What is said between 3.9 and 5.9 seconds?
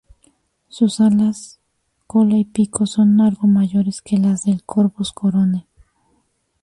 que las del "Corvus corone".